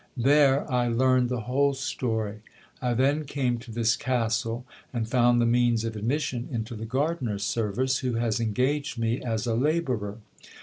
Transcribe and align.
There, 0.17 0.65
I 0.71 0.87
learned 0.87 1.29
the 1.29 1.41
whole 1.41 1.75
story. 1.75 2.39
I 2.81 2.95
then 2.95 3.23
came 3.23 3.59
to 3.59 3.71
this 3.71 3.95
castle, 3.95 4.65
and 4.91 5.07
found 5.07 5.39
the 5.39 5.45
means 5.45 5.83
of 5.85 5.95
admission 5.95 6.49
into 6.51 6.73
the 6.75 6.85
gardener's 6.87 7.43
service, 7.43 7.99
who 7.99 8.13
has 8.15 8.39
engaged 8.39 8.97
me 8.97 9.21
as 9.21 9.45
a 9.45 9.53
labourer. 9.53 10.17